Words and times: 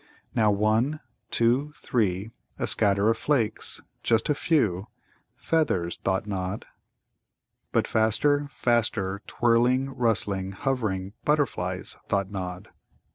Now 0.33 0.49
one, 0.49 0.99
two, 1.29 1.73
three, 1.75 2.31
a 2.57 2.65
scatter 2.65 3.11
of 3.11 3.19
flakes, 3.19 3.81
just 4.01 4.29
a 4.29 4.33
few. 4.33 4.87
"Feathers," 5.35 5.99
thought 6.03 6.25
Nod. 6.25 6.65
But 7.71 7.87
faster, 7.87 8.47
faster; 8.49 9.21
twirling, 9.27 9.91
rustling, 9.95 10.53
hovering. 10.53 11.13
"Butterflies," 11.23 11.97
thought 12.07 12.31
Nod. 12.31 12.69